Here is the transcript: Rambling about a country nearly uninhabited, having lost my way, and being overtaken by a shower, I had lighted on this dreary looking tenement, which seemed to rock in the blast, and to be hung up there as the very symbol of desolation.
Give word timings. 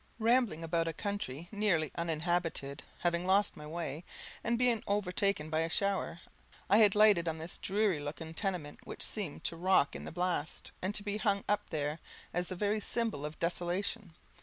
Rambling 0.17 0.63
about 0.63 0.87
a 0.87 0.93
country 0.93 1.47
nearly 1.51 1.91
uninhabited, 1.93 2.81
having 3.01 3.27
lost 3.27 3.55
my 3.55 3.67
way, 3.67 4.03
and 4.43 4.57
being 4.57 4.81
overtaken 4.87 5.51
by 5.51 5.59
a 5.59 5.69
shower, 5.69 6.21
I 6.71 6.79
had 6.79 6.95
lighted 6.95 7.27
on 7.27 7.37
this 7.37 7.59
dreary 7.59 7.99
looking 7.99 8.33
tenement, 8.33 8.79
which 8.87 9.03
seemed 9.03 9.43
to 9.43 9.55
rock 9.55 9.95
in 9.95 10.05
the 10.05 10.11
blast, 10.11 10.71
and 10.81 10.95
to 10.95 11.03
be 11.03 11.17
hung 11.17 11.43
up 11.47 11.69
there 11.69 11.99
as 12.33 12.47
the 12.47 12.55
very 12.55 12.79
symbol 12.79 13.27
of 13.27 13.37
desolation. 13.37 14.15